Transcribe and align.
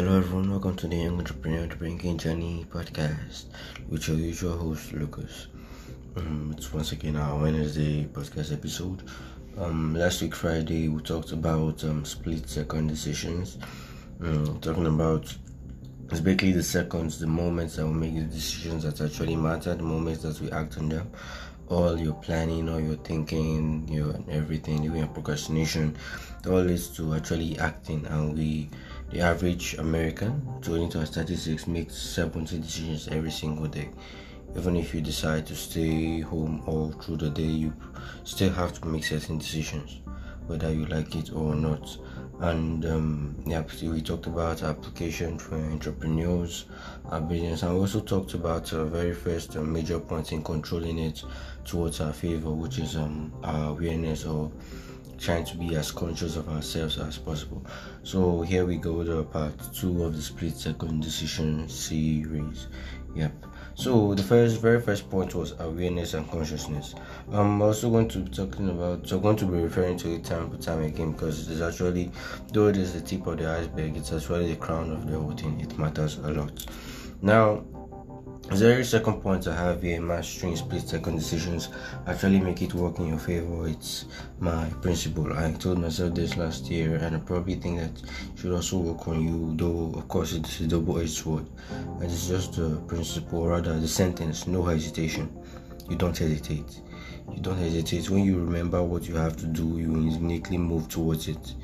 Hello 0.00 0.16
everyone, 0.16 0.48
welcome 0.48 0.74
to 0.76 0.88
the 0.88 0.96
Young 0.96 1.18
Entrepreneur 1.18 1.66
Bringing 1.76 2.16
Journey 2.16 2.64
podcast 2.70 3.44
with 3.90 4.08
your 4.08 4.16
usual 4.16 4.56
host 4.56 4.94
Lucas. 4.94 5.48
Um, 6.16 6.54
it's 6.56 6.72
once 6.72 6.92
again 6.92 7.16
our 7.16 7.38
Wednesday 7.38 8.06
podcast 8.06 8.50
episode. 8.50 9.02
Um, 9.58 9.94
last 9.94 10.22
week 10.22 10.34
Friday 10.34 10.88
we 10.88 11.02
talked 11.02 11.32
about 11.32 11.84
um, 11.84 12.06
split 12.06 12.48
second 12.48 12.86
decisions. 12.86 13.58
Um, 14.22 14.58
talking 14.62 14.86
about 14.86 15.36
it's 16.10 16.20
basically 16.20 16.52
the 16.52 16.62
seconds, 16.62 17.20
the 17.20 17.26
moments 17.26 17.76
that 17.76 17.86
we 17.86 17.92
make 17.92 18.14
the 18.14 18.22
decisions 18.22 18.84
that 18.84 19.02
actually 19.02 19.36
matter, 19.36 19.74
the 19.74 19.82
moments 19.82 20.22
that 20.22 20.40
we 20.40 20.50
act 20.50 20.78
on 20.78 20.88
them. 20.88 21.10
All 21.68 22.00
your 22.00 22.14
planning, 22.14 22.70
all 22.70 22.80
your 22.80 22.96
thinking, 22.96 23.86
your 23.86 24.18
everything, 24.30 24.82
even 24.82 24.96
your 24.96 25.08
procrastination, 25.08 25.94
all 26.46 26.62
leads 26.62 26.88
to 26.96 27.12
actually 27.14 27.58
acting, 27.58 28.06
and 28.06 28.34
we 28.34 28.70
the 29.10 29.20
average 29.20 29.74
American, 29.74 30.40
according 30.60 30.88
to 30.90 31.00
our 31.00 31.06
statistics, 31.06 31.66
makes 31.66 31.96
70 31.96 32.58
decisions 32.58 33.08
every 33.08 33.30
single 33.30 33.66
day. 33.66 33.90
Even 34.56 34.76
if 34.76 34.94
you 34.94 35.00
decide 35.00 35.46
to 35.46 35.56
stay 35.56 36.20
home 36.20 36.62
all 36.66 36.92
through 36.92 37.16
the 37.16 37.30
day, 37.30 37.42
you 37.42 37.72
still 38.24 38.52
have 38.52 38.72
to 38.72 38.86
make 38.86 39.04
certain 39.04 39.38
decisions, 39.38 40.00
whether 40.46 40.72
you 40.72 40.86
like 40.86 41.14
it 41.16 41.32
or 41.32 41.54
not. 41.54 41.96
And 42.40 42.86
um, 42.86 43.36
yeah, 43.46 43.62
we 43.82 44.00
talked 44.00 44.26
about 44.26 44.62
application 44.62 45.38
for 45.38 45.56
entrepreneurs, 45.56 46.66
our 47.10 47.20
business, 47.20 47.62
and 47.62 47.74
we 47.74 47.80
also 47.80 48.00
talked 48.00 48.34
about 48.34 48.72
our 48.72 48.84
very 48.84 49.12
first 49.12 49.56
uh, 49.56 49.60
major 49.60 50.00
point 50.00 50.32
in 50.32 50.42
controlling 50.42 50.98
it 50.98 51.22
towards 51.64 52.00
our 52.00 52.12
favor, 52.12 52.50
which 52.50 52.78
is 52.78 52.96
um, 52.96 53.32
our 53.42 53.70
awareness 53.70 54.24
or 54.24 54.50
trying 55.20 55.44
to 55.44 55.56
be 55.56 55.76
as 55.76 55.90
conscious 55.90 56.36
of 56.36 56.48
ourselves 56.48 56.98
as 56.98 57.18
possible. 57.18 57.64
So 58.02 58.40
here 58.42 58.64
we 58.64 58.76
go 58.76 59.04
to 59.04 59.22
part 59.24 59.52
two 59.74 60.04
of 60.04 60.16
the 60.16 60.22
split 60.22 60.56
second 60.56 61.02
decision 61.02 61.68
series. 61.68 62.68
Yep. 63.14 63.32
So 63.74 64.14
the 64.14 64.22
first, 64.22 64.60
very 64.60 64.80
first 64.80 65.08
point 65.10 65.34
was 65.34 65.54
awareness 65.58 66.14
and 66.14 66.28
consciousness. 66.30 66.94
Um, 67.30 67.54
I'm 67.54 67.62
also 67.62 67.90
going 67.90 68.08
to 68.08 68.18
be 68.18 68.30
talking 68.30 68.68
about, 68.68 69.08
so 69.08 69.16
I'm 69.16 69.22
going 69.22 69.36
to 69.36 69.46
be 69.46 69.58
referring 69.58 69.96
to 69.98 70.14
it 70.14 70.24
time 70.24 70.50
and 70.52 70.62
time 70.62 70.82
again 70.82 71.12
because 71.12 71.48
it 71.48 71.52
is 71.52 71.62
actually, 71.62 72.10
though 72.52 72.68
it 72.68 72.76
is 72.76 72.92
the 72.92 73.00
tip 73.00 73.26
of 73.26 73.38
the 73.38 73.48
iceberg, 73.48 73.96
it's 73.96 74.12
actually 74.12 74.48
the 74.48 74.56
crown 74.56 74.90
of 74.90 75.10
the 75.10 75.18
whole 75.18 75.32
thing. 75.32 75.60
It 75.60 75.78
matters 75.78 76.18
a 76.18 76.30
lot. 76.30 76.66
Now, 77.22 77.64
the 78.58 78.66
very 78.66 78.84
second 78.84 79.20
point 79.20 79.46
I 79.46 79.54
have 79.54 79.82
here, 79.82 80.00
mastering 80.00 80.56
split 80.56 80.82
second 80.88 81.16
decisions 81.16 81.68
actually 82.06 82.40
make 82.40 82.60
it 82.62 82.74
work 82.74 82.98
in 82.98 83.06
your 83.06 83.18
favor. 83.18 83.68
It's 83.68 84.06
my 84.40 84.68
principle. 84.82 85.32
I 85.32 85.52
told 85.52 85.78
myself 85.78 86.14
this 86.14 86.36
last 86.36 86.68
year, 86.68 86.96
and 86.96 87.14
I 87.14 87.20
probably 87.20 87.54
think 87.54 87.78
that 87.78 88.02
should 88.36 88.52
also 88.52 88.78
work 88.78 89.06
on 89.06 89.22
you. 89.22 89.54
Though, 89.56 89.98
of 89.98 90.08
course, 90.08 90.32
it's 90.32 90.60
a 90.60 90.66
double-edged 90.66 91.10
sword. 91.10 91.46
And 91.70 92.02
it's 92.02 92.28
just 92.28 92.54
the 92.56 92.82
principle, 92.88 93.46
rather 93.46 93.78
the 93.78 93.88
sentence: 93.88 94.48
no 94.48 94.64
hesitation. 94.64 95.30
You 95.88 95.96
don't 95.96 96.18
hesitate. 96.18 96.80
You 97.32 97.40
don't 97.40 97.58
hesitate. 97.58 98.10
When 98.10 98.24
you 98.24 98.40
remember 98.40 98.82
what 98.82 99.08
you 99.08 99.14
have 99.14 99.36
to 99.36 99.46
do, 99.46 99.78
you 99.78 99.94
immediately 99.94 100.58
move 100.58 100.88
towards 100.88 101.28
it 101.28 101.54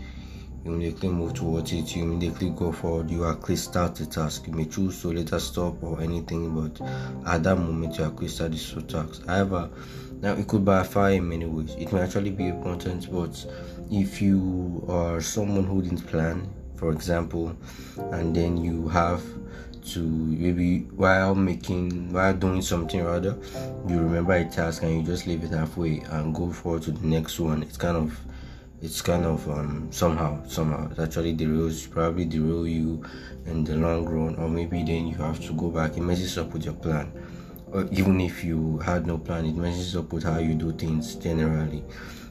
immediately 0.66 1.08
move 1.08 1.34
towards 1.34 1.72
it, 1.72 1.94
you 1.94 2.02
immediately 2.02 2.50
go 2.50 2.72
forward, 2.72 3.10
you 3.10 3.24
actually 3.24 3.56
start 3.56 3.94
the 3.94 4.06
task. 4.06 4.46
You 4.46 4.52
may 4.52 4.64
choose 4.64 5.00
to 5.02 5.12
later 5.12 5.38
stop 5.38 5.82
or 5.82 6.00
anything, 6.00 6.54
but 6.54 6.80
at 7.26 7.42
that 7.44 7.56
moment 7.56 7.98
you 7.98 8.04
actually 8.04 8.28
start 8.28 8.52
the 8.52 8.82
task. 8.82 9.26
However, 9.26 9.70
now 10.20 10.32
it 10.34 10.48
could 10.48 10.64
backfire 10.64 11.14
in 11.14 11.28
many 11.28 11.46
ways. 11.46 11.74
It 11.78 11.92
may 11.92 12.00
actually 12.00 12.30
be 12.30 12.48
important, 12.48 13.10
but 13.12 13.44
if 13.90 14.20
you 14.20 14.84
are 14.88 15.20
someone 15.20 15.64
who 15.64 15.82
didn't 15.82 16.06
plan, 16.06 16.48
for 16.76 16.92
example, 16.92 17.56
and 18.12 18.34
then 18.34 18.56
you 18.56 18.88
have 18.88 19.22
to 19.92 20.00
maybe 20.00 20.80
while 20.96 21.34
making 21.34 22.12
while 22.12 22.34
doing 22.34 22.60
something 22.60 23.04
rather 23.04 23.38
you 23.86 23.98
remember 24.00 24.32
a 24.32 24.44
task 24.44 24.82
and 24.82 24.96
you 24.96 25.02
just 25.02 25.26
leave 25.28 25.44
it 25.44 25.52
halfway 25.52 26.00
and 26.00 26.34
go 26.34 26.50
forward 26.50 26.82
to 26.82 26.90
the 26.90 27.06
next 27.06 27.38
one 27.38 27.62
it's 27.62 27.76
kind 27.76 27.96
of 27.96 28.18
it's 28.82 29.00
kind 29.00 29.24
of 29.24 29.48
um, 29.48 29.88
somehow 29.90 30.42
somehow. 30.46 30.90
It 30.90 30.98
actually 30.98 31.34
derails 31.34 31.90
probably 31.90 32.24
derail 32.24 32.66
you 32.66 33.02
in 33.46 33.64
the 33.64 33.76
long 33.76 34.04
run 34.04 34.36
or 34.36 34.48
maybe 34.48 34.82
then 34.82 35.06
you 35.06 35.16
have 35.16 35.40
to 35.46 35.52
go 35.54 35.70
back. 35.70 35.96
It 35.96 36.02
messes 36.02 36.36
up 36.38 36.52
with 36.52 36.64
your 36.64 36.74
plan. 36.74 37.10
Or 37.72 37.88
even 37.90 38.20
if 38.20 38.44
you 38.44 38.78
had 38.78 39.06
no 39.06 39.18
plan 39.18 39.46
it 39.46 39.56
messes 39.56 39.96
up 39.96 40.12
with 40.12 40.24
how 40.24 40.38
you 40.38 40.54
do 40.54 40.72
things 40.72 41.14
generally. 41.16 41.82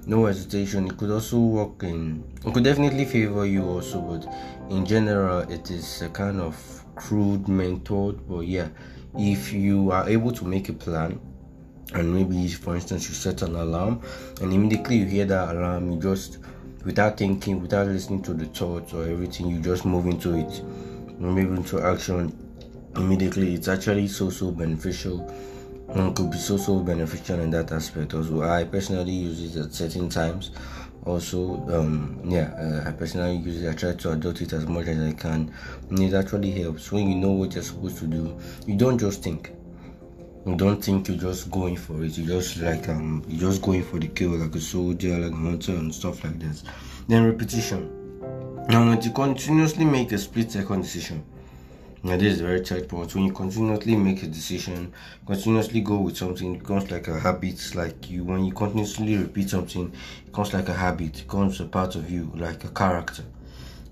No 0.08 0.26
hesitation. 0.26 0.88
It 0.88 0.98
could 0.98 1.12
also 1.12 1.40
work 1.40 1.84
in 1.84 2.24
it 2.46 2.54
could 2.54 2.64
definitely 2.64 3.06
favor 3.06 3.46
you 3.46 3.64
also 3.64 4.00
but 4.02 4.26
in 4.70 4.86
general 4.86 5.40
it 5.52 5.72
is 5.72 6.02
a 6.04 6.10
kind 6.10 6.40
of 6.40 6.56
crude 6.96 7.48
method 7.48 8.20
but 8.28 8.42
yeah 8.42 8.70
if 9.18 9.52
you 9.52 9.92
are 9.92 10.08
able 10.10 10.32
to 10.32 10.46
make 10.46 10.70
a 10.70 10.74
plan 10.74 11.20
and 11.94 12.14
maybe 12.14 12.48
for 12.50 12.76
instance 12.76 13.08
you 13.08 13.14
set 13.16 13.42
an 13.42 13.56
alarm 13.56 14.02
and 14.42 14.52
immediately 14.52 14.98
you 14.98 15.06
hear 15.06 15.26
that 15.26 15.56
alarm 15.56 15.92
you 15.92 16.00
just 16.00 16.40
without 16.86 17.18
thinking 17.18 17.62
without 17.62 17.88
listening 17.88 18.22
to 18.22 18.34
the 18.34 18.46
thoughts 18.46 18.94
or 18.94 19.04
everything 19.10 19.50
you 19.50 19.60
just 19.60 19.86
move 19.86 20.06
into 20.06 20.36
it. 20.36 20.64
Move 21.20 21.58
into 21.58 21.82
action 21.82 22.38
immediately. 22.96 23.56
It's 23.56 23.68
actually 23.68 24.08
so 24.08 24.30
so 24.30 24.52
beneficial. 24.52 25.28
And 25.90 26.16
could 26.16 26.32
be 26.32 26.38
so 26.38 26.58
so 26.58 26.80
beneficial 26.80 27.40
in 27.40 27.50
that 27.52 27.72
aspect 27.72 28.14
also. 28.14 28.44
I 28.44 28.64
personally 28.64 29.12
use 29.12 29.56
it 29.56 29.60
at 29.66 29.74
certain 29.74 30.10
times. 30.10 30.52
Also 31.06 31.68
um 31.70 32.20
yeah 32.26 32.52
uh, 32.58 32.90
i 32.90 32.92
personally 32.92 33.38
use 33.38 33.64
it. 33.64 33.70
I 33.70 33.74
try 33.74 33.94
to 33.94 34.12
adopt 34.12 34.42
it 34.42 34.54
as 34.54 34.68
much 34.68 34.88
as 34.88 35.00
i 35.00 35.14
can. 35.14 35.52
And 35.90 36.00
it 36.00 36.14
actually 36.14 36.52
helps. 36.52 36.92
When 36.92 37.10
you 37.10 37.16
know 37.16 37.32
what 37.32 37.54
you're 37.54 37.64
supposed 37.64 37.98
to 38.00 38.08
do 38.08 38.38
you 38.68 38.76
don't 38.76 38.98
just 39.00 39.24
think 39.24 39.52
don't 40.54 40.84
think 40.84 41.08
you're 41.08 41.18
just 41.18 41.50
going 41.50 41.76
for 41.76 42.04
it. 42.04 42.16
You 42.18 42.26
just 42.28 42.58
like 42.58 42.88
um 42.88 43.24
you 43.28 43.40
just 43.40 43.64
going 43.64 43.84
for 43.84 43.98
the 43.98 44.08
kill 44.08 44.32
like 44.32 44.54
a 44.54 44.62
soldier, 44.62 45.18
like 45.18 45.32
a 45.32 45.36
hunter 45.36 45.72
and 45.72 45.94
stuff 45.94 46.24
like 46.24 46.38
that. 46.40 46.62
Then 47.08 47.26
repetition. 47.26 47.90
Now 48.70 48.88
when 48.88 49.02
you 49.02 49.12
continuously 49.12 49.86
make 49.86 50.12
a 50.12 50.20
split 50.20 50.52
second 50.52 50.82
decision. 50.82 51.26
Now 52.04 52.18
this 52.18 52.36
is 52.36 52.42
very 52.42 52.62
tight 52.62 52.88
point. 52.88 53.16
When 53.16 53.24
you 53.24 53.34
continuously 53.34 53.96
make 53.96 54.22
a 54.22 54.28
decision, 54.28 54.94
continuously 55.26 55.82
go 55.82 55.98
with 55.98 56.18
something, 56.18 56.54
it 56.54 56.60
becomes 56.60 56.92
like 56.92 57.08
a 57.08 57.20
habit. 57.20 57.74
Like 57.74 58.12
you 58.12 58.24
when 58.24 58.46
you 58.46 58.54
continuously 58.54 59.18
repeat 59.18 59.50
something, 59.50 59.88
it 59.88 60.26
becomes 60.28 60.54
like 60.54 60.70
a 60.70 60.74
habit, 60.74 61.18
it 61.18 61.24
becomes 61.24 61.60
a 61.60 61.66
part 61.66 61.96
of 61.96 62.12
you, 62.12 62.32
like 62.36 62.64
a 62.64 62.70
character 62.70 63.24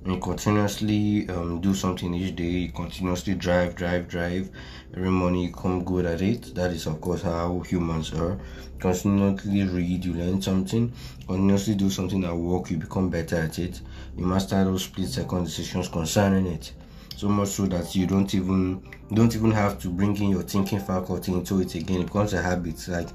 and 0.05 0.21
continuously 0.21 1.29
um, 1.29 1.61
do 1.61 1.73
something 1.73 2.13
each 2.13 2.35
day, 2.35 2.43
you 2.43 2.71
continuously 2.71 3.35
drive, 3.35 3.75
drive, 3.75 4.07
drive. 4.07 4.49
Every 4.95 5.09
morning 5.09 5.43
you 5.43 5.51
come 5.53 5.83
good 5.83 6.05
at 6.05 6.21
it. 6.21 6.53
That 6.55 6.71
is, 6.71 6.87
of 6.87 6.99
course, 6.99 7.21
how 7.21 7.61
humans 7.61 8.13
are. 8.13 8.37
Continuously 8.79 9.63
read, 9.63 10.03
you 10.03 10.13
learn 10.13 10.41
something. 10.41 10.91
Continuously 11.25 11.75
do 11.75 11.89
something 11.89 12.23
at 12.25 12.35
work, 12.35 12.69
you 12.69 12.77
become 12.77 13.09
better 13.09 13.37
at 13.37 13.57
it. 13.59 13.79
You 14.17 14.25
master 14.25 14.63
those 14.65 14.83
split 14.83 15.07
second 15.07 15.45
decisions 15.45 15.87
concerning 15.87 16.47
it. 16.47 16.73
So 17.15 17.29
much 17.29 17.49
so 17.49 17.65
that 17.67 17.95
you 17.95 18.05
don't 18.05 18.33
even 18.35 18.83
don't 19.13 19.33
even 19.35 19.51
have 19.51 19.79
to 19.79 19.89
bring 19.89 20.17
in 20.17 20.29
your 20.29 20.41
thinking 20.41 20.79
faculty 20.79 21.31
into 21.31 21.61
it 21.61 21.73
again. 21.75 22.01
It 22.01 22.05
becomes 22.07 22.33
a 22.33 22.41
habit. 22.41 22.85
Like 22.87 23.07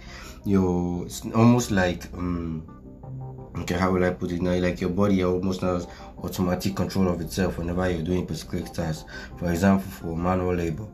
you, 0.45 1.03
it's 1.05 1.27
almost 1.35 1.71
like 1.71 2.05
um, 2.15 2.67
okay, 3.63 3.75
how 3.75 3.93
will 3.93 4.05
I 4.05 4.11
put 4.11 4.33
it 4.33 4.41
now? 4.41 4.55
Like 4.55 4.81
your 4.81 4.91
body 4.91 5.23
almost 5.25 5.61
has 5.63 5.87
automatic 6.23 6.75
control 6.77 7.09
of 7.09 7.21
itself 7.21 7.59
whenever 7.59 7.89
you're 7.91 8.03
doing 8.03 8.27
specific 8.27 8.73
tasks. 8.73 9.05
For 9.37 9.51
example, 9.51 9.91
for 9.91 10.17
manual 10.17 10.55
labor. 10.55 10.87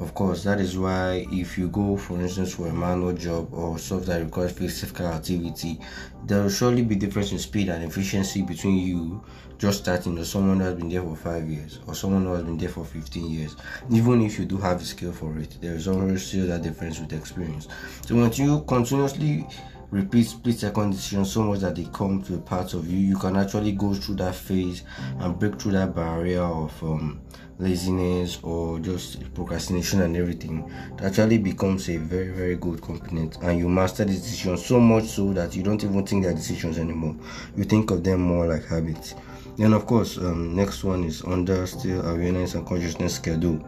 Of 0.00 0.12
course, 0.12 0.42
that 0.42 0.58
is 0.60 0.76
why 0.76 1.24
if 1.30 1.56
you 1.56 1.68
go, 1.68 1.96
for 1.96 2.20
instance, 2.20 2.54
for 2.54 2.66
a 2.66 2.72
manual 2.72 3.12
job 3.12 3.54
or 3.54 3.78
stuff 3.78 4.06
that 4.06 4.24
requires 4.24 4.50
physical 4.50 5.06
activity, 5.06 5.78
there 6.26 6.42
will 6.42 6.50
surely 6.50 6.82
be 6.82 6.96
difference 6.96 7.30
in 7.30 7.38
speed 7.38 7.68
and 7.68 7.84
efficiency 7.84 8.42
between 8.42 8.78
you 8.78 9.22
just 9.56 9.82
starting 9.82 10.18
or 10.18 10.24
someone 10.24 10.58
who 10.58 10.64
has 10.64 10.74
been 10.74 10.88
there 10.88 11.02
for 11.02 11.14
five 11.14 11.48
years 11.48 11.78
or 11.86 11.94
someone 11.94 12.24
who 12.24 12.32
has 12.32 12.42
been 12.42 12.58
there 12.58 12.68
for 12.68 12.84
15 12.84 13.30
years. 13.30 13.56
Even 13.90 14.20
if 14.22 14.36
you 14.36 14.44
do 14.44 14.56
have 14.56 14.80
the 14.80 14.84
skill 14.84 15.12
for 15.12 15.38
it, 15.38 15.56
there 15.60 15.74
is 15.74 15.86
always 15.86 16.26
still 16.26 16.48
that 16.48 16.62
difference 16.62 16.98
with 16.98 17.12
experience. 17.12 17.68
So 18.04 18.16
once 18.16 18.36
you 18.36 18.62
continuously 18.62 19.46
repeat 19.90 20.24
split 20.24 20.58
second 20.58 20.90
decisions 20.90 21.32
so 21.32 21.42
much 21.42 21.60
that 21.60 21.76
they 21.76 21.88
come 21.92 22.22
to 22.22 22.34
a 22.34 22.38
part 22.38 22.74
of 22.74 22.90
you, 22.90 22.98
you 22.98 23.16
can 23.16 23.36
actually 23.36 23.72
go 23.72 23.94
through 23.94 24.16
that 24.16 24.34
phase 24.34 24.82
and 25.18 25.38
break 25.38 25.60
through 25.60 25.72
that 25.72 25.94
barrier 25.94 26.42
of 26.42 26.82
um, 26.82 27.20
laziness 27.58 28.38
or 28.42 28.80
just 28.80 29.32
procrastination 29.34 30.02
and 30.02 30.16
everything. 30.16 30.70
It 30.98 31.04
actually 31.04 31.38
becomes 31.38 31.88
a 31.88 31.96
very, 31.96 32.30
very 32.30 32.56
good 32.56 32.82
component, 32.82 33.36
and 33.42 33.58
you 33.58 33.68
master 33.68 34.04
the 34.04 34.12
decisions 34.12 34.64
so 34.64 34.80
much 34.80 35.04
so 35.04 35.32
that 35.32 35.54
you 35.54 35.62
don't 35.62 35.82
even 35.84 36.06
think 36.06 36.24
they're 36.24 36.34
decisions 36.34 36.78
anymore. 36.78 37.16
You 37.56 37.64
think 37.64 37.90
of 37.90 38.02
them 38.02 38.20
more 38.22 38.46
like 38.46 38.66
habits. 38.66 39.14
Then, 39.56 39.72
of 39.72 39.86
course, 39.86 40.18
um, 40.18 40.56
next 40.56 40.82
one 40.82 41.04
is 41.04 41.22
under 41.24 41.66
still 41.66 42.04
awareness 42.08 42.54
and 42.54 42.66
consciousness 42.66 43.14
schedule 43.14 43.64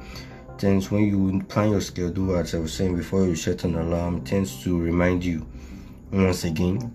tends 0.58 0.90
when 0.90 1.04
you 1.04 1.42
plan 1.48 1.70
your 1.70 1.80
schedule 1.80 2.34
as 2.36 2.54
i 2.54 2.58
was 2.58 2.72
saying 2.72 2.96
before 2.96 3.26
you 3.26 3.36
set 3.36 3.64
an 3.64 3.74
alarm 3.76 4.24
tends 4.24 4.62
to 4.62 4.80
remind 4.80 5.22
you 5.22 5.46
once 6.12 6.44
again 6.44 6.92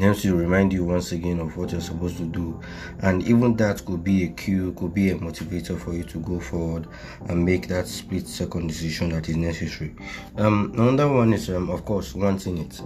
helps 0.00 0.24
you 0.24 0.36
remind 0.36 0.72
you 0.72 0.84
once 0.84 1.12
again 1.12 1.40
of 1.40 1.56
what 1.56 1.72
you're 1.72 1.80
supposed 1.80 2.16
to 2.18 2.24
do. 2.24 2.60
And 3.00 3.22
even 3.26 3.56
that 3.56 3.84
could 3.84 4.04
be 4.04 4.24
a 4.24 4.28
cue 4.28 4.72
could 4.74 4.94
be 4.94 5.10
a 5.10 5.16
motivator 5.16 5.78
for 5.78 5.92
you 5.92 6.04
to 6.04 6.18
go 6.20 6.38
forward 6.40 6.86
and 7.28 7.44
make 7.44 7.68
that 7.68 7.86
split 7.86 8.26
second 8.26 8.68
decision 8.68 9.10
that 9.10 9.28
is 9.28 9.36
necessary. 9.36 9.94
Um 10.36 10.72
another 10.74 11.08
one 11.08 11.32
is 11.32 11.50
um 11.50 11.70
of 11.70 11.84
course 11.84 12.14
wanting 12.14 12.58
it. 12.58 12.80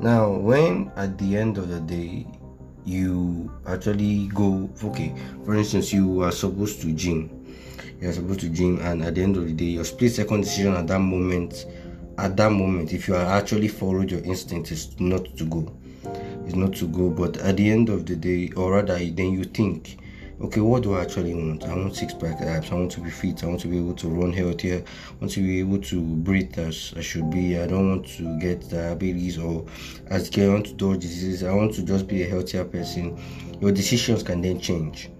Now 0.00 0.30
when 0.30 0.90
at 0.96 1.18
the 1.18 1.36
end 1.36 1.58
of 1.58 1.68
the 1.68 1.80
day 1.80 2.26
you 2.84 3.52
actually 3.66 4.28
go 4.28 4.70
okay 4.82 5.14
for 5.44 5.54
instance 5.54 5.92
you 5.92 6.22
are 6.22 6.32
supposed 6.32 6.80
to 6.82 6.92
gym. 6.92 7.34
You're 8.00 8.12
supposed 8.12 8.40
to 8.40 8.48
gym 8.48 8.78
and 8.80 9.02
at 9.02 9.16
the 9.16 9.22
end 9.22 9.36
of 9.36 9.46
the 9.46 9.52
day 9.52 9.64
your 9.64 9.84
split 9.84 10.12
second 10.12 10.42
decision 10.42 10.74
at 10.74 10.86
that 10.86 11.00
moment 11.00 11.66
at 12.18 12.36
that 12.36 12.50
moment 12.50 12.92
if 12.92 13.06
you 13.08 13.14
are 13.14 13.24
actually 13.26 13.68
followed 13.68 14.10
your 14.10 14.22
instinct 14.24 14.72
is 14.72 14.98
not 15.00 15.24
to 15.36 15.44
go. 15.44 15.72
Is 16.46 16.56
not 16.56 16.74
to 16.76 16.88
go 16.88 17.10
but 17.10 17.36
at 17.38 17.56
the 17.56 17.70
end 17.70 17.88
of 17.88 18.06
the 18.06 18.16
day 18.16 18.50
or 18.56 18.72
rather 18.72 18.96
then 18.98 19.32
you 19.32 19.44
think 19.44 19.98
okay 20.40 20.60
what 20.60 20.82
do 20.82 20.94
i 20.94 21.02
actually 21.02 21.34
want? 21.34 21.64
I 21.64 21.74
want 21.76 21.94
six 21.94 22.14
pack 22.14 22.40
abs. 22.40 22.70
I 22.70 22.74
want 22.74 22.90
to 22.92 23.00
be 23.00 23.10
fit. 23.10 23.44
I 23.44 23.46
want 23.46 23.60
to 23.60 23.68
be 23.68 23.78
able 23.78 23.94
to 23.94 24.08
run 24.08 24.32
healthier. 24.32 24.82
I 24.84 25.14
want 25.20 25.32
to 25.32 25.40
be 25.40 25.60
able 25.60 25.78
to 25.78 26.00
breathe 26.00 26.58
as 26.58 26.94
i 26.96 27.00
should 27.00 27.30
be. 27.30 27.58
I 27.58 27.66
don't 27.66 27.88
want 27.90 28.08
to 28.16 28.38
get 28.40 28.68
diabetes 28.68 29.38
or 29.38 29.66
as 30.08 30.30
i 30.36 30.48
want 30.48 30.66
to 30.66 30.74
dodge 30.74 31.00
diseases. 31.00 31.44
I 31.44 31.52
want 31.52 31.74
to 31.74 31.82
just 31.82 32.08
be 32.08 32.22
a 32.22 32.28
healthier 32.28 32.64
person. 32.64 33.20
Your 33.60 33.72
decisions 33.72 34.22
can 34.22 34.40
then 34.40 34.58
change 34.60 35.10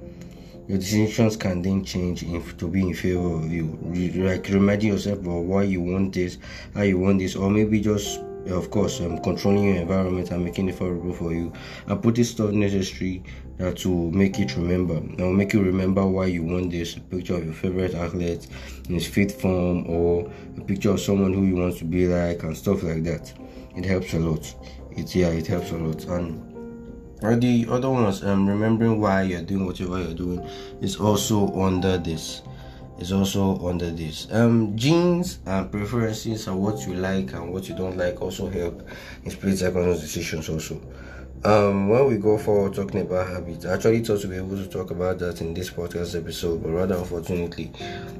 your 0.68 0.78
decisions 0.78 1.36
can 1.36 1.62
then 1.62 1.84
change 1.84 2.20
to 2.58 2.68
be 2.68 2.82
in 2.82 2.94
favor 2.94 3.36
of 3.36 3.50
you. 3.50 3.78
Like 4.16 4.48
reminding 4.48 4.92
yourself 4.92 5.18
of 5.18 5.26
why 5.26 5.62
you 5.64 5.80
want 5.80 6.14
this 6.14 6.38
how 6.74 6.82
you 6.82 6.98
want 6.98 7.18
this 7.18 7.34
or 7.36 7.50
maybe 7.50 7.80
just 7.80 8.20
of 8.46 8.70
course 8.70 9.00
um, 9.00 9.18
controlling 9.18 9.64
your 9.64 9.76
environment 9.76 10.30
and 10.30 10.44
making 10.44 10.68
it 10.68 10.72
favorable 10.72 11.12
for 11.12 11.32
you 11.32 11.52
and 11.86 12.02
putting 12.02 12.24
stuff 12.24 12.50
necessary 12.50 13.22
that 13.58 13.76
to 13.76 14.10
make 14.12 14.38
it 14.38 14.56
remember 14.56 14.94
will 14.94 15.32
make 15.32 15.52
you 15.52 15.62
remember 15.62 16.06
why 16.06 16.26
you 16.26 16.42
want 16.42 16.70
this 16.70 16.96
a 16.96 17.00
picture 17.00 17.34
of 17.34 17.44
your 17.44 17.54
favorite 17.54 17.94
athlete 17.94 18.46
in 18.88 18.94
his 18.94 19.06
fit 19.06 19.32
form 19.32 19.84
or 19.88 20.30
a 20.56 20.60
picture 20.62 20.90
of 20.90 21.00
someone 21.00 21.32
who 21.32 21.44
you 21.44 21.56
want 21.56 21.76
to 21.76 21.84
be 21.84 22.06
like 22.06 22.42
and 22.42 22.56
stuff 22.56 22.82
like 22.82 23.02
that. 23.04 23.32
It 23.76 23.84
helps 23.84 24.14
a 24.14 24.18
lot. 24.18 24.54
It 24.92 25.14
yeah 25.14 25.28
it 25.28 25.46
helps 25.46 25.70
a 25.72 25.76
lot. 25.76 26.04
And 26.04 26.47
or 27.22 27.36
the 27.36 27.66
other 27.68 27.90
ones 27.90 28.22
um 28.24 28.48
remembering 28.48 29.00
why 29.00 29.22
you're 29.22 29.42
doing 29.42 29.66
whatever 29.66 30.00
you're 30.00 30.14
doing 30.14 30.40
is 30.80 30.96
also 30.96 31.52
under 31.60 31.98
this 31.98 32.42
is 32.98 33.12
also 33.12 33.68
under 33.68 33.90
this. 33.90 34.26
Um, 34.32 34.76
genes 34.76 35.38
and 35.46 35.70
preferences 35.70 36.46
and 36.48 36.60
what 36.60 36.86
you 36.86 36.94
like 36.94 37.32
and 37.32 37.52
what 37.52 37.68
you 37.68 37.76
don't 37.76 37.96
like 37.96 38.20
also 38.20 38.48
help 38.50 38.86
in 39.24 39.30
split 39.30 39.58
second 39.58 39.84
decisions 39.84 40.48
also. 40.48 40.80
Um, 41.44 41.88
when 41.88 42.06
we 42.08 42.16
go 42.16 42.36
forward 42.36 42.74
talking 42.74 43.02
about 43.02 43.28
habits, 43.28 43.64
I 43.64 43.74
actually 43.74 44.02
thought 44.02 44.20
to 44.22 44.26
be 44.26 44.36
able 44.36 44.56
to 44.56 44.66
talk 44.66 44.90
about 44.90 45.20
that 45.20 45.40
in 45.40 45.54
this 45.54 45.70
podcast 45.70 46.20
episode, 46.20 46.64
but 46.64 46.70
rather 46.70 46.96
unfortunately, 46.96 47.70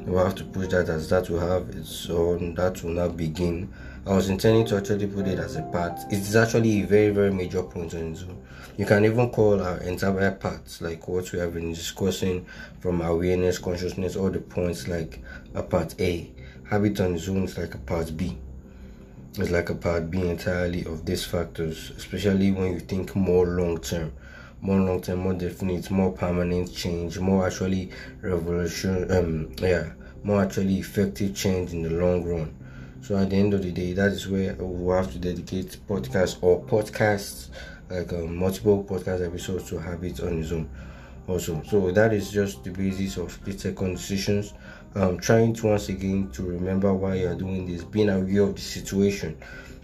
we'll 0.06 0.24
have 0.24 0.36
to 0.36 0.44
push 0.44 0.68
that 0.68 0.88
as 0.88 1.08
that 1.08 1.28
will 1.28 1.40
have 1.40 1.68
its 1.70 2.08
own 2.08 2.54
that 2.54 2.82
will 2.84 2.92
not 2.92 3.16
begin. 3.16 3.72
I 4.08 4.12
was 4.16 4.31
intending 4.31 4.64
to 4.69 4.76
actually 4.78 5.06
put 5.06 5.26
it 5.28 5.38
as 5.38 5.56
a 5.56 5.62
part. 5.62 6.00
It's 6.10 6.34
actually 6.34 6.81
a 6.81 6.87
very, 6.87 7.10
very 7.10 7.31
major 7.31 7.62
point 7.62 7.94
on 7.94 8.14
Zoom. 8.16 8.38
You 8.78 8.87
can 8.87 9.05
even 9.05 9.28
call 9.28 9.60
our 9.62 9.76
entire 9.82 10.31
parts, 10.32 10.81
like 10.81 11.06
what 11.06 11.31
we 11.31 11.38
have 11.40 11.52
been 11.52 11.75
discussing 11.75 12.46
from 12.81 13.02
awareness, 13.02 13.58
consciousness, 13.58 14.16
all 14.16 14.31
the 14.31 14.40
points 14.40 14.88
like 14.88 15.20
a 15.55 15.62
part 15.62 15.94
A. 16.00 16.32
Habit 16.70 16.99
on 17.00 17.19
Zoom 17.19 17.44
is 17.44 17.58
like 17.58 17.75
a 17.75 17.78
part 17.78 18.16
B 18.16 18.38
It's 19.37 19.50
like 19.50 19.69
a 19.69 19.75
part 19.75 20.11
B 20.11 20.22
entirely 20.22 20.84
of 20.87 21.04
these 21.04 21.25
factors, 21.26 21.93
especially 21.96 22.50
when 22.50 22.72
you 22.72 22.81
think 22.81 23.14
more 23.14 23.46
long 23.46 23.78
term, 23.78 24.12
more 24.62 24.81
long 24.81 25.02
term, 25.02 25.19
more 25.20 25.34
definite, 25.34 25.90
more 25.90 26.12
permanent 26.12 26.75
change, 26.75 27.19
more 27.19 27.46
actually 27.46 27.90
revolution, 28.22 29.11
um, 29.12 29.52
yeah, 29.58 29.90
more 30.25 30.43
actually 30.43 30.78
effective 30.78 31.34
change 31.37 31.75
in 31.75 31.82
the 31.82 31.90
long 31.90 32.25
run. 32.25 32.54
So 33.00 33.16
at 33.16 33.30
the 33.30 33.36
end 33.36 33.54
of 33.54 33.62
the 33.62 33.70
day, 33.70 33.92
that 33.94 34.12
is 34.12 34.28
where 34.28 34.54
we'll 34.58 34.96
have 34.96 35.12
to 35.12 35.18
dedicate 35.18 35.78
podcasts 35.88 36.36
or 36.42 36.62
podcasts 36.64 37.48
like 37.90 38.12
um, 38.12 38.36
multiple 38.36 38.84
podcast 38.84 39.26
episodes 39.26 39.68
to 39.70 39.78
habits 39.78 40.20
on 40.20 40.42
Zoom. 40.42 40.68
Also, 41.26 41.62
so 41.68 41.90
that 41.90 42.12
is 42.12 42.30
just 42.30 42.64
the 42.64 42.70
basis 42.70 43.16
of 43.16 43.30
split 43.30 43.60
second 43.60 43.94
decisions 43.94 44.54
um, 44.94 45.18
trying 45.18 45.52
to 45.54 45.66
once 45.66 45.88
again 45.88 46.30
to 46.32 46.42
remember 46.42 46.92
why 46.92 47.14
you 47.14 47.28
are 47.28 47.34
doing 47.34 47.66
this, 47.66 47.84
being 47.84 48.08
aware 48.08 48.42
of 48.42 48.54
the 48.54 48.60
situation, 48.60 49.36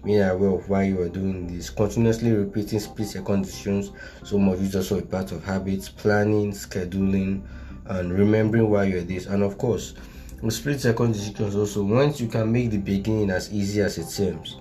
being 0.04 0.22
aware 0.22 0.50
of 0.50 0.68
why 0.68 0.84
you 0.84 1.00
are 1.00 1.08
doing 1.08 1.46
this, 1.46 1.70
continuously 1.70 2.32
repeating 2.32 2.80
split 2.80 3.08
second 3.08 3.42
decisions. 3.42 3.92
So 4.24 4.38
much 4.38 4.58
is 4.60 4.74
also 4.74 4.98
a 4.98 5.02
part 5.02 5.32
of 5.32 5.44
habits, 5.44 5.88
planning, 5.88 6.52
scheduling, 6.52 7.42
and 7.86 8.12
remembering 8.12 8.70
why 8.70 8.84
you're 8.84 9.02
this. 9.02 9.26
And 9.26 9.42
of 9.42 9.58
course, 9.58 9.94
split 10.50 10.80
second 10.80 11.12
decisions 11.12 11.56
also, 11.56 11.82
once 11.84 12.20
you 12.20 12.28
can 12.28 12.50
make 12.50 12.70
the 12.70 12.78
beginning 12.78 13.30
as 13.30 13.52
easy 13.52 13.80
as 13.80 13.98
it 13.98 14.06
seems. 14.06 14.56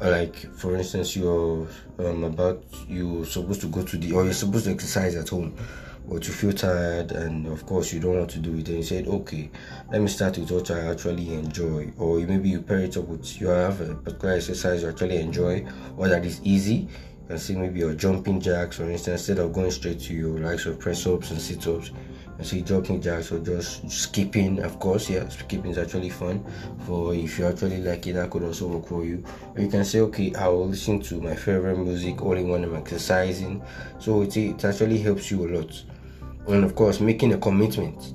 Like 0.00 0.36
for 0.54 0.76
instance, 0.76 1.14
you're 1.14 1.68
um, 1.98 2.24
about 2.24 2.64
you're 2.88 3.26
supposed 3.26 3.60
to 3.62 3.66
go 3.68 3.82
to 3.82 3.96
the 3.96 4.12
or 4.12 4.24
you're 4.24 4.32
supposed 4.32 4.64
to 4.64 4.70
exercise 4.70 5.14
at 5.14 5.28
home 5.28 5.54
but 6.08 6.26
you 6.26 6.32
feel 6.32 6.52
tired 6.52 7.12
and 7.12 7.46
of 7.46 7.64
course 7.66 7.92
you 7.92 8.00
don't 8.00 8.18
want 8.18 8.30
to 8.30 8.38
do 8.38 8.56
it 8.56 8.68
and 8.68 8.78
you 8.78 8.82
said 8.82 9.06
okay 9.06 9.50
let 9.92 10.00
me 10.00 10.08
start 10.08 10.36
with 10.38 10.50
what 10.50 10.70
i 10.70 10.80
actually 10.90 11.32
enjoy 11.34 11.90
or 11.98 12.18
maybe 12.20 12.48
you 12.48 12.60
pair 12.60 12.80
it 12.80 12.96
up 12.96 13.04
with 13.06 13.40
you 13.40 13.46
have 13.46 13.80
a 13.80 13.94
particular 13.94 14.34
exercise 14.34 14.82
you 14.82 14.88
actually 14.88 15.18
enjoy 15.18 15.64
or 15.96 16.08
that 16.08 16.24
is 16.24 16.40
easy 16.42 16.88
can 17.30 17.38
see 17.38 17.54
maybe 17.54 17.78
your 17.78 17.94
jumping 17.94 18.40
jacks 18.40 18.78
for 18.78 18.90
instance 18.90 19.28
instead 19.28 19.38
of 19.38 19.52
going 19.52 19.70
straight 19.70 20.00
to 20.00 20.12
your 20.12 20.40
likes 20.40 20.66
of 20.66 20.80
press 20.80 21.06
ups 21.06 21.30
and 21.30 21.40
sit 21.40 21.64
ups 21.68 21.92
and 22.36 22.44
see 22.44 22.60
jumping 22.60 23.00
jacks 23.00 23.30
or 23.30 23.38
just 23.38 23.88
skipping 23.88 24.60
of 24.64 24.80
course 24.80 25.08
yeah 25.08 25.28
skipping 25.28 25.70
is 25.70 25.78
actually 25.78 26.10
fun 26.10 26.44
for 26.86 27.14
if 27.14 27.38
you 27.38 27.46
actually 27.46 27.80
like 27.82 28.04
it 28.08 28.14
that 28.14 28.30
could 28.30 28.42
also 28.42 28.66
work 28.66 28.86
for 28.88 29.04
you. 29.04 29.22
Or 29.54 29.62
you 29.62 29.68
can 29.68 29.84
say 29.84 30.00
okay 30.00 30.34
i 30.34 30.48
will 30.48 30.66
listen 30.66 31.00
to 31.02 31.20
my 31.20 31.36
favorite 31.36 31.78
music 31.78 32.20
only 32.20 32.42
when 32.42 32.64
i'm 32.64 32.74
exercising 32.74 33.62
so 34.00 34.22
it, 34.22 34.36
it 34.36 34.64
actually 34.64 34.98
helps 34.98 35.30
you 35.30 35.46
a 35.46 35.48
lot. 35.56 35.84
And 36.48 36.64
of 36.64 36.74
course 36.74 36.98
making 36.98 37.32
a 37.32 37.38
commitment 37.38 38.12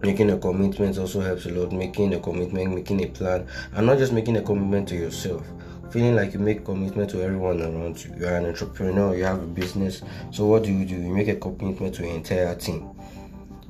making 0.00 0.30
a 0.30 0.38
commitment 0.38 0.96
also 0.96 1.20
helps 1.20 1.46
a 1.46 1.50
lot 1.50 1.72
making 1.72 2.14
a 2.14 2.20
commitment 2.20 2.72
making 2.72 3.02
a 3.02 3.08
plan 3.08 3.48
and 3.72 3.84
not 3.84 3.98
just 3.98 4.12
making 4.12 4.36
a 4.36 4.42
commitment 4.42 4.86
to 4.90 4.94
yourself 4.94 5.44
feeling 5.94 6.16
like 6.16 6.34
you 6.34 6.40
make 6.40 6.64
commitment 6.64 7.08
to 7.08 7.22
everyone 7.22 7.62
around 7.62 8.04
you. 8.04 8.12
You're 8.18 8.34
an 8.34 8.46
entrepreneur 8.46 9.14
you 9.14 9.22
have 9.22 9.40
a 9.40 9.46
business. 9.46 10.02
So 10.32 10.44
what 10.44 10.64
do 10.64 10.72
you 10.72 10.84
do? 10.84 10.96
You 10.96 11.14
make 11.14 11.28
a 11.28 11.36
commitment 11.36 11.94
to 11.94 12.02
your 12.02 12.16
entire 12.16 12.52
team. 12.56 12.90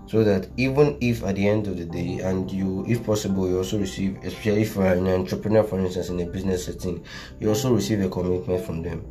So 0.07 0.25
that 0.25 0.49
even 0.57 0.97
if 1.03 1.23
at 1.23 1.37
the 1.37 1.47
end 1.47 1.67
of 1.67 1.77
the 1.77 1.85
day 1.85 2.21
and 2.21 2.51
you 2.51 2.87
if 2.89 3.05
possible 3.05 3.47
you 3.47 3.59
also 3.59 3.79
receive 3.79 4.17
especially 4.25 4.65
for 4.65 4.87
an 4.87 5.07
entrepreneur 5.07 5.65
for 5.65 5.79
instance 5.79 6.09
in 6.09 6.19
a 6.19 6.25
business 6.25 6.65
setting 6.65 7.05
you 7.41 7.51
also 7.51 7.75
receive 7.75 8.01
a 8.01 8.09
commitment 8.09 8.65
from 8.65 8.83
them. 8.83 9.05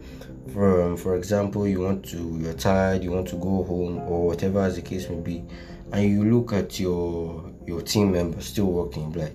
For 0.51 0.81
um, 0.81 0.97
for 0.97 1.15
example 1.15 1.67
you 1.67 1.81
want 1.81 2.03
to 2.05 2.39
you're 2.41 2.53
tired 2.53 3.03
you 3.03 3.11
want 3.11 3.27
to 3.27 3.35
go 3.35 3.63
home 3.63 3.99
or 4.07 4.25
whatever 4.25 4.61
as 4.61 4.75
the 4.75 4.81
case 4.81 5.07
may 5.07 5.19
be 5.19 5.43
and 5.91 6.09
you 6.09 6.23
look 6.23 6.51
at 6.51 6.79
your 6.79 7.51
your 7.67 7.83
team 7.83 8.11
members 8.11 8.45
still 8.47 8.71
working 8.71 9.11
black 9.11 9.33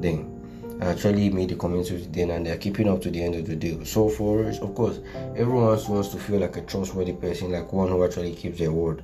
then 0.00 0.35
actually 0.80 1.30
made 1.30 1.52
a 1.52 1.56
commitment 1.56 1.90
with 1.90 2.12
them 2.12 2.30
and 2.30 2.46
they're 2.46 2.58
keeping 2.58 2.88
up 2.88 3.00
to 3.02 3.10
the 3.10 3.22
end 3.22 3.34
of 3.34 3.46
the 3.46 3.56
day. 3.56 3.82
So 3.84 4.08
for 4.08 4.48
of 4.48 4.74
course, 4.74 5.00
everyone 5.36 5.78
wants 5.88 6.08
to 6.08 6.18
feel 6.18 6.40
like 6.40 6.56
a 6.56 6.62
trustworthy 6.62 7.12
person, 7.12 7.52
like 7.52 7.72
one 7.72 7.88
who 7.88 8.04
actually 8.04 8.34
keeps 8.34 8.58
their 8.58 8.72
word. 8.72 9.02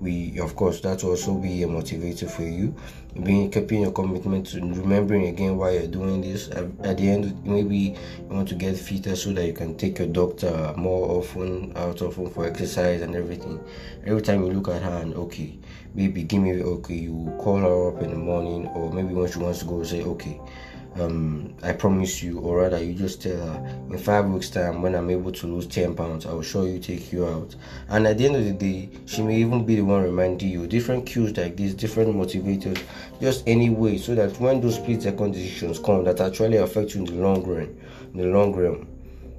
We 0.00 0.38
of 0.40 0.56
course 0.56 0.80
that 0.80 1.04
also 1.04 1.34
be 1.34 1.62
a 1.62 1.68
motivator 1.68 2.28
for 2.28 2.42
you. 2.42 2.74
Being 3.22 3.50
keeping 3.50 3.82
your 3.82 3.92
commitment 3.92 4.46
to 4.48 4.60
remembering 4.60 5.26
again 5.28 5.56
why 5.56 5.70
you're 5.70 5.86
doing 5.86 6.20
this. 6.20 6.48
At, 6.48 6.64
at, 6.82 6.98
the 6.98 7.08
end 7.08 7.46
maybe 7.46 7.76
you 7.76 7.96
want 8.28 8.48
to 8.48 8.56
get 8.56 8.76
fitter 8.76 9.14
so 9.14 9.32
that 9.32 9.46
you 9.46 9.52
can 9.52 9.76
take 9.76 9.98
your 10.00 10.08
doctor 10.08 10.74
more 10.76 11.08
often 11.18 11.72
out 11.76 12.02
often 12.02 12.28
for 12.28 12.44
exercise 12.44 13.02
and 13.02 13.14
everything. 13.14 13.62
Every 14.04 14.20
time 14.20 14.44
you 14.44 14.52
look 14.52 14.68
at 14.68 14.82
her 14.82 14.98
and 14.98 15.14
okay 15.14 15.58
maybe 15.94 16.24
give 16.24 16.42
me 16.42 16.60
okay 16.60 16.94
you 16.94 17.32
call 17.38 17.58
her 17.58 17.88
up 17.88 18.02
in 18.02 18.10
the 18.10 18.16
morning 18.16 18.66
or 18.68 18.92
maybe 18.92 19.14
when 19.14 19.30
she 19.30 19.38
wants 19.38 19.60
to 19.60 19.64
go 19.64 19.82
say 19.84 20.02
okay 20.02 20.40
um, 21.00 21.54
I 21.62 21.72
promise 21.72 22.22
you, 22.22 22.38
or 22.38 22.58
rather, 22.58 22.82
you 22.82 22.94
just 22.94 23.22
tell 23.22 23.36
her 23.36 23.78
in 23.90 23.98
five 23.98 24.26
weeks' 24.26 24.50
time 24.50 24.80
when 24.80 24.94
I'm 24.94 25.10
able 25.10 25.32
to 25.32 25.46
lose 25.46 25.66
10 25.66 25.94
pounds, 25.94 26.26
I 26.26 26.32
will 26.32 26.42
show 26.42 26.64
you, 26.64 26.78
take 26.78 27.12
you 27.12 27.26
out. 27.26 27.54
And 27.88 28.06
at 28.06 28.18
the 28.18 28.26
end 28.26 28.36
of 28.36 28.44
the 28.44 28.52
day, 28.52 28.90
she 29.06 29.22
may 29.22 29.36
even 29.36 29.64
be 29.64 29.76
the 29.76 29.82
one 29.82 30.02
reminding 30.02 30.48
you 30.48 30.66
different 30.66 31.06
cues 31.06 31.36
like 31.36 31.56
this, 31.56 31.74
different 31.74 32.14
motivators, 32.14 32.80
just 33.20 33.42
any 33.46 33.70
way, 33.70 33.98
so 33.98 34.14
that 34.14 34.38
when 34.38 34.60
those 34.60 34.76
split 34.76 35.02
second 35.02 35.32
decisions 35.32 35.78
come 35.78 36.04
that 36.04 36.20
actually 36.20 36.58
affect 36.58 36.94
you 36.94 37.04
in 37.04 37.06
the 37.06 37.22
long 37.22 37.42
run, 37.44 37.76
in 38.12 38.18
the 38.18 38.26
long 38.26 38.54
run, 38.54 38.86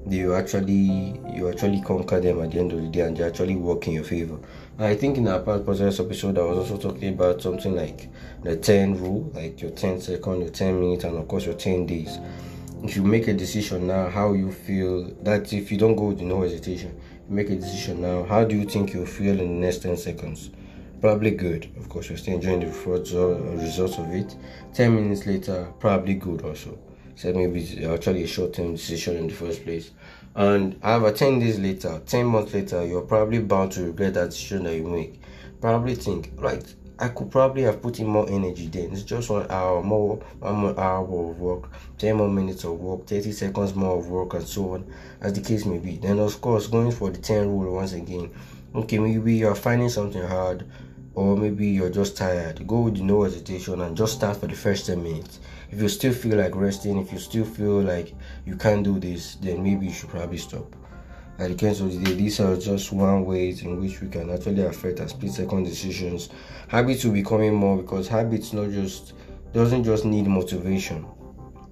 you 0.07 0.35
actually 0.35 1.19
you 1.33 1.49
actually 1.49 1.81
conquer 1.81 2.19
them 2.19 2.41
at 2.41 2.51
the 2.51 2.59
end 2.59 2.71
of 2.71 2.81
the 2.81 2.87
day 2.89 3.01
and 3.01 3.17
they 3.17 3.23
actually 3.23 3.55
work 3.55 3.87
in 3.87 3.93
your 3.93 4.03
favor. 4.03 4.37
I 4.77 4.93
think 4.93 5.17
in 5.17 5.25
our 5.29 5.39
past 5.39 5.63
podcast 5.63 6.03
episode 6.03 6.37
I 6.37 6.41
was 6.41 6.69
also 6.69 6.89
talking 6.89 7.13
about 7.13 7.41
something 7.41 7.77
like 7.77 8.09
the 8.43 8.57
10 8.57 9.01
rule, 9.01 9.31
like 9.33 9.61
your 9.61 9.71
10 9.71 10.01
second, 10.01 10.41
your 10.41 10.49
10 10.49 10.81
minutes, 10.81 11.05
and 11.05 11.17
of 11.17 11.29
course 11.29 11.45
your 11.45 11.55
10 11.55 11.85
days. 11.85 12.19
If 12.83 12.97
you 12.97 13.03
make 13.03 13.29
a 13.29 13.33
decision 13.33 13.87
now, 13.87 14.09
how 14.09 14.33
you 14.33 14.51
feel 14.51 15.05
that 15.23 15.53
if 15.53 15.71
you 15.71 15.77
don't 15.77 15.95
go 15.95 16.07
with 16.07 16.19
no 16.19 16.41
hesitation, 16.41 16.99
make 17.29 17.49
a 17.51 17.55
decision 17.55 18.01
now. 18.01 18.25
How 18.25 18.43
do 18.43 18.53
you 18.53 18.65
think 18.65 18.93
you'll 18.93 19.05
feel 19.05 19.39
in 19.39 19.61
the 19.61 19.65
next 19.65 19.77
10 19.77 19.95
seconds? 19.95 20.49
Probably 20.99 21.31
good. 21.31 21.71
Of 21.77 21.87
course, 21.87 22.09
you're 22.09 22.17
still 22.17 22.35
enjoying 22.35 22.59
the 22.59 22.67
uh, 22.67 23.55
results 23.55 23.97
of 23.97 24.11
it. 24.11 24.35
10 24.73 24.93
minutes 24.93 25.25
later, 25.25 25.71
probably 25.79 26.15
good 26.15 26.41
also. 26.41 26.77
So 27.15 27.31
maybe 27.31 27.61
it's 27.61 27.85
actually 27.85 28.23
a 28.23 28.27
short 28.27 28.51
term 28.53 28.73
decision 28.73 29.15
in 29.15 29.27
the 29.27 29.33
first 29.33 29.63
place. 29.63 29.91
And 30.35 30.77
however, 30.83 31.13
10 31.13 31.39
days 31.39 31.59
later, 31.59 32.01
10 32.05 32.25
months 32.25 32.53
later, 32.53 32.85
you're 32.85 33.01
probably 33.01 33.39
bound 33.39 33.71
to 33.73 33.85
regret 33.85 34.15
that 34.15 34.31
decision 34.31 34.63
that 34.65 34.75
you 34.75 34.83
make. 34.83 35.21
Probably 35.61 35.95
think, 35.95 36.31
right, 36.35 36.75
I 36.99 37.07
could 37.09 37.31
probably 37.31 37.63
have 37.63 37.81
put 37.81 37.99
in 37.99 38.07
more 38.07 38.29
energy 38.29 38.67
then. 38.67 38.91
It's 38.91 39.03
just 39.03 39.29
one 39.29 39.49
hour 39.49 39.81
more, 39.81 40.17
one 40.39 40.55
more 40.55 40.79
hour 40.79 41.03
of 41.03 41.39
work, 41.39 41.69
10 41.97 42.17
more 42.17 42.29
minutes 42.29 42.65
of 42.65 42.79
work, 42.79 43.07
30 43.07 43.31
seconds 43.31 43.75
more 43.75 43.97
of 43.97 44.09
work, 44.09 44.33
and 44.33 44.45
so 44.45 44.73
on, 44.73 44.93
as 45.21 45.33
the 45.33 45.41
case 45.41 45.65
may 45.65 45.77
be. 45.77 45.97
Then, 45.97 46.19
of 46.19 46.39
course, 46.41 46.67
going 46.67 46.91
for 46.91 47.09
the 47.09 47.17
10 47.17 47.49
rule 47.49 47.75
once 47.75 47.93
again. 47.93 48.29
Okay, 48.73 48.99
maybe 48.99 49.35
you're 49.35 49.55
finding 49.55 49.89
something 49.89 50.21
hard, 50.21 50.65
or 51.15 51.35
maybe 51.35 51.67
you're 51.67 51.89
just 51.89 52.15
tired. 52.15 52.67
Go 52.67 52.81
with 52.81 52.99
no 52.99 53.23
hesitation 53.23 53.81
and 53.81 53.97
just 53.97 54.13
start 54.13 54.37
for 54.37 54.47
the 54.47 54.55
first 54.55 54.85
10 54.85 55.01
minutes. 55.01 55.39
If 55.71 55.81
you 55.81 55.89
still 55.89 56.13
feel 56.13 56.37
like 56.37 56.55
resting, 56.55 56.97
if 56.99 57.11
you 57.11 57.19
still 57.19 57.45
feel 57.45 57.81
like 57.81 58.13
you 58.45 58.55
can't 58.55 58.83
do 58.83 58.99
this, 58.99 59.35
then 59.35 59.63
maybe 59.63 59.87
you 59.87 59.93
should 59.93 60.09
probably 60.09 60.37
stop 60.37 60.75
at 61.37 61.57
the 61.57 61.67
end 61.67 61.81
of 61.81 61.91
the 61.91 61.99
day, 61.99 62.13
these 62.13 62.39
are 62.39 62.55
just 62.55 62.93
one 62.93 63.25
ways 63.25 63.61
in 63.63 63.81
which 63.81 63.99
we 63.99 64.07
can 64.07 64.29
actually 64.29 64.63
affect 64.63 65.01
our 65.01 65.07
split 65.09 65.33
second 65.33 65.63
decisions. 65.63 66.29
Habits 66.69 67.03
will 67.03 67.11
be 67.11 67.23
coming 67.23 67.53
more 67.53 67.77
because 67.77 68.07
habits 68.07 68.53
not 68.53 68.71
just 68.71 69.13
doesn't 69.51 69.83
just 69.83 70.05
need 70.05 70.27
motivation. 70.27 71.05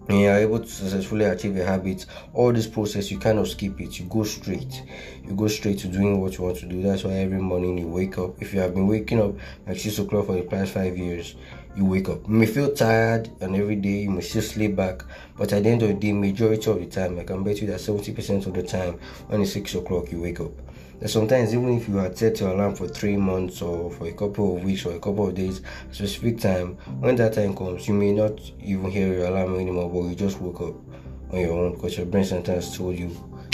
When 0.05 0.19
you 0.19 0.27
are 0.27 0.37
able 0.37 0.59
to 0.59 0.67
successfully 0.67 1.25
achieve 1.25 1.55
a 1.57 1.65
habit, 1.65 2.05
all 2.33 2.51
this 2.51 2.67
process 2.67 3.09
you 3.09 3.19
kind 3.19 3.39
of 3.39 3.47
skip 3.47 3.79
it. 3.79 3.99
You 3.99 4.05
go 4.05 4.25
straight. 4.25 4.83
You 5.23 5.33
go 5.33 5.47
straight 5.47 5.79
to 5.79 5.87
doing 5.87 6.19
what 6.19 6.37
you 6.37 6.43
want 6.43 6.57
to 6.57 6.65
do. 6.65 6.81
That's 6.81 7.05
why 7.05 7.13
every 7.13 7.39
morning 7.39 7.77
you 7.77 7.87
wake 7.87 8.17
up. 8.17 8.41
If 8.41 8.53
you 8.53 8.59
have 8.59 8.73
been 8.73 8.87
waking 8.87 9.21
up 9.21 9.35
at 9.65 9.77
six 9.77 9.99
o'clock 9.99 10.25
for 10.25 10.35
the 10.35 10.41
past 10.41 10.73
five 10.73 10.97
years, 10.97 11.35
you 11.75 11.85
wake 11.85 12.09
up. 12.09 12.27
You 12.27 12.33
may 12.33 12.45
feel 12.45 12.73
tired 12.73 13.29
and 13.39 13.55
every 13.55 13.77
day 13.77 14.01
you 14.01 14.11
may 14.11 14.21
still 14.21 14.41
sleep 14.41 14.75
back, 14.75 15.03
but 15.37 15.53
at 15.53 15.63
the 15.63 15.69
end 15.69 15.83
of 15.83 15.87
the 15.87 15.93
day, 15.93 16.11
majority 16.11 16.69
of 16.69 16.79
the 16.79 16.85
time, 16.85 17.17
I 17.17 17.23
can 17.23 17.43
bet 17.43 17.61
you 17.61 17.67
that 17.67 17.79
70% 17.79 18.45
of 18.45 18.53
the 18.53 18.63
time, 18.63 18.99
when 19.27 19.41
it's 19.41 19.53
6 19.53 19.75
o'clock, 19.75 20.11
you 20.11 20.21
wake 20.21 20.41
up. 20.41 20.51
And 21.03 21.11
sometimes, 21.11 21.53
even 21.53 21.77
if 21.77 21.89
you 21.89 21.97
had 21.97 22.17
set 22.17 22.39
your 22.39 22.51
alarm 22.51 22.75
for 22.75 22.87
three 22.87 23.17
months 23.17 23.61
or 23.61 23.91
for 23.91 24.07
a 24.07 24.13
couple 24.13 24.55
of 24.55 24.63
weeks 24.63 24.85
or 24.85 24.93
a 24.93 24.99
couple 25.01 25.27
of 25.27 25.35
days, 25.35 25.59
specific 25.91 26.39
time, 26.39 26.77
when 27.01 27.17
that 27.17 27.33
time 27.33 27.57
comes, 27.57 27.89
you 27.89 27.93
may 27.93 28.13
not 28.13 28.39
even 28.61 28.89
hear 28.89 29.13
your 29.13 29.25
alarm 29.25 29.59
anymore, 29.59 29.89
but 29.89 30.07
you 30.07 30.15
just 30.15 30.39
woke 30.39 30.61
up 30.61 30.75
on 31.33 31.41
your 31.41 31.51
own 31.51 31.73
because 31.73 31.97
your 31.97 32.05
brain 32.05 32.23
sometimes 32.23 32.77
told 32.77 32.97
you 32.97 33.09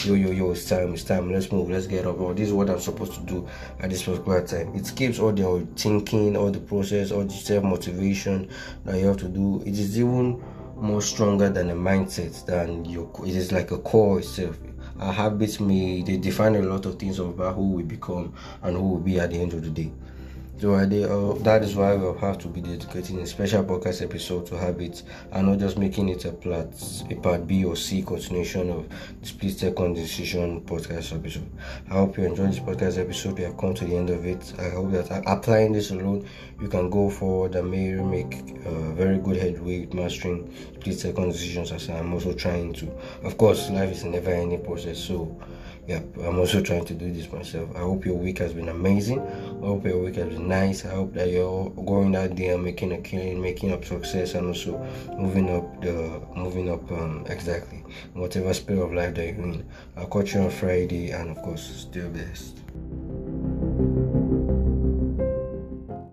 yo 0.06 0.14
yo 0.14 0.30
yo 0.30 0.52
it's 0.52 0.70
time 0.70 0.94
it's 0.94 1.04
time 1.04 1.32
let's 1.34 1.52
move 1.52 1.72
let's 1.72 1.88
get 1.88 2.06
up 2.06 2.20
or 2.20 2.34
this 2.34 2.48
is 2.48 2.54
what 2.54 2.70
i'm 2.70 2.80
supposed 2.80 3.14
to 3.14 3.22
do 3.22 3.48
at 3.80 3.90
this 3.90 4.04
particular 4.04 4.46
time. 4.46 4.74
It 4.76 4.86
skips 4.86 5.18
all 5.18 5.32
the 5.34 5.68
thinking 5.76 6.38
all 6.38 6.52
the 6.52 6.60
process 6.60 7.12
all 7.12 7.24
the 7.24 7.34
self 7.34 7.64
motivation 7.64 8.48
that 8.86 9.00
you 9.00 9.08
have 9.08 9.18
to 9.18 9.28
do. 9.28 9.62
It 9.66 9.74
is 9.80 10.00
even 10.00 10.44
more 10.76 11.02
stronger 11.02 11.50
than 11.50 11.72
a 11.72 11.76
mindset 11.76 12.46
than 12.46 12.86
your 12.86 13.10
it 13.26 13.36
is 13.36 13.52
like 13.52 13.72
a 13.72 13.80
core 13.80 14.20
itself 14.20 14.56
our 15.00 15.14
habits 15.14 15.60
may 15.60 16.02
they 16.02 16.18
define 16.18 16.56
a 16.56 16.62
lot 16.62 16.86
of 16.86 16.98
things 17.00 17.20
about 17.20 17.56
who 17.56 17.72
we 17.72 17.84
become 17.84 18.34
and 18.64 18.76
who 18.76 18.96
we 18.96 19.14
be 19.14 19.20
at 19.20 19.32
the 19.32 19.40
end 19.40 19.54
of 19.54 19.64
the 19.64 19.70
day 19.70 19.92
so 20.60 20.74
uh, 20.74 20.86
that 21.44 21.64
is 21.64 21.74
why 21.74 21.96
we'll 21.96 22.18
have 22.18 22.38
to 22.40 22.50
be 22.50 22.60
dedicating 22.60 23.20
a 23.20 23.26
special 23.26 23.64
podcast 23.64 24.02
episode 24.02 24.46
to 24.48 24.58
habits 24.58 25.04
and 25.32 25.48
not 25.48 25.58
just 25.58 25.78
making 25.78 26.10
it 26.10 26.26
a 26.26 26.34
part, 26.34 26.68
a 27.10 27.16
part 27.16 27.48
B 27.48 27.64
or 27.64 27.78
C 27.78 28.02
continuation 28.02 28.70
of 28.70 28.90
the 29.22 29.26
split 29.26 29.58
second 29.58 29.94
decision 29.94 30.60
podcast 30.66 31.16
episode. 31.16 31.50
I 31.90 31.94
hope 31.94 32.18
you 32.18 32.26
enjoyed 32.26 32.50
this 32.50 32.60
podcast 32.60 33.00
episode. 33.00 33.38
We 33.38 33.46
have 33.46 33.58
come 33.58 33.74
to 33.74 33.86
the 33.86 33.96
end 33.96 34.10
of 34.10 34.26
it. 34.26 34.54
I 34.60 34.70
hope 34.72 34.92
that 34.92 35.24
applying 35.26 35.72
this 35.72 35.92
alone, 35.92 36.28
you 36.60 36.68
can 36.68 36.90
go 36.90 37.10
forward 37.10 37.56
and 37.56 37.72
maybe 37.72 38.02
make 38.02 38.58
uh, 38.66 38.92
very 38.96 39.18
good 39.18 39.38
headway 39.38 39.80
with 39.80 39.94
mastering 39.94 40.54
split 40.76 41.00
second 41.00 41.32
decisions 41.32 41.72
as 41.72 41.90
I'm 41.90 42.14
also 42.14 42.34
trying 42.34 42.74
to. 42.74 42.92
Of 43.24 43.38
course, 43.38 43.70
life 43.70 43.92
is 43.92 44.04
never 44.04 44.32
ending 44.32 44.62
process, 44.66 45.00
so 45.00 45.40
yep, 45.88 46.06
I'm 46.24 46.38
also 46.38 46.62
trying 46.62 46.86
to 46.86 46.94
do 46.94 47.12
this 47.12 47.32
myself. 47.32 47.76
I 47.76 47.80
hope 47.80 48.06
your 48.06 48.16
week 48.16 48.38
has 48.38 48.54
been 48.54 48.70
amazing. 48.70 49.22
I 49.22 49.66
hope 49.66 49.86
your 49.86 49.98
week 50.04 50.16
has 50.16 50.30
been 50.30 50.48
nice. 50.50 50.86
I 50.86 50.90
hope 50.90 51.14
that 51.14 51.30
you're 51.30 51.70
going 51.70 52.16
out 52.16 52.36
there 52.36 52.58
making 52.58 52.92
a 52.92 52.98
killing, 52.98 53.42
making 53.42 53.72
up 53.72 53.86
success, 53.86 54.34
and 54.34 54.48
also 54.48 54.78
moving 55.18 55.50
up 55.56 55.82
the 55.82 56.22
moving 56.36 56.70
up 56.70 56.92
um, 56.92 57.26
exactly 57.30 57.84
whatever 58.14 58.54
sphere 58.54 58.84
of 58.84 58.94
life 58.94 59.16
that 59.16 59.26
you're 59.28 59.44
in. 59.44 59.66
I'll 59.96 60.08
catch 60.08 60.34
you 60.34 60.42
on 60.42 60.50
Friday, 60.50 61.12
and 61.12 61.30
of 61.30 61.38
course, 61.44 61.64
still 61.64 62.10
best. 62.10 62.58